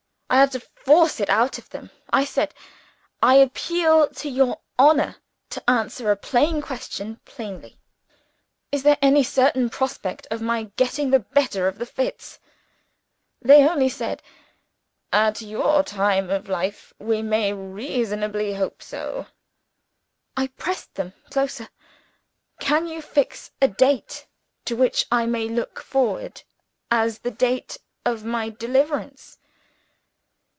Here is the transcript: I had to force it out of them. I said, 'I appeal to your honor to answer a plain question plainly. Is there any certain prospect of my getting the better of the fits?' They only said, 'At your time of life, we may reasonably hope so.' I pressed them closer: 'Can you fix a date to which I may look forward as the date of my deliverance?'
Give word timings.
I 0.27 0.35
had 0.35 0.53
to 0.53 0.61
force 0.61 1.19
it 1.19 1.29
out 1.29 1.57
of 1.57 1.69
them. 1.71 1.91
I 2.09 2.23
said, 2.23 2.53
'I 3.21 3.35
appeal 3.35 4.07
to 4.11 4.29
your 4.29 4.61
honor 4.79 5.17
to 5.49 5.69
answer 5.69 6.09
a 6.09 6.15
plain 6.15 6.61
question 6.61 7.19
plainly. 7.25 7.77
Is 8.71 8.83
there 8.83 8.97
any 9.01 9.23
certain 9.23 9.69
prospect 9.69 10.27
of 10.31 10.41
my 10.41 10.71
getting 10.77 11.09
the 11.09 11.19
better 11.19 11.67
of 11.67 11.79
the 11.79 11.85
fits?' 11.85 12.39
They 13.41 13.67
only 13.67 13.89
said, 13.89 14.23
'At 15.11 15.41
your 15.41 15.83
time 15.83 16.29
of 16.29 16.47
life, 16.47 16.93
we 16.97 17.21
may 17.21 17.51
reasonably 17.51 18.53
hope 18.53 18.81
so.' 18.81 19.27
I 20.37 20.47
pressed 20.47 20.95
them 20.95 21.11
closer: 21.29 21.67
'Can 22.57 22.87
you 22.87 23.01
fix 23.01 23.51
a 23.61 23.67
date 23.67 24.27
to 24.63 24.77
which 24.77 25.07
I 25.11 25.25
may 25.25 25.49
look 25.49 25.81
forward 25.81 26.41
as 26.89 27.19
the 27.19 27.31
date 27.31 27.77
of 28.05 28.23
my 28.23 28.47
deliverance?' 28.49 29.37